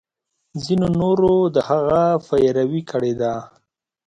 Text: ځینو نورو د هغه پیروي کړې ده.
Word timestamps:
ځینو 0.63 0.87
نورو 0.99 1.33
د 1.55 1.57
هغه 1.69 2.03
پیروي 2.27 2.81
کړې 2.91 3.13
ده. 3.21 3.33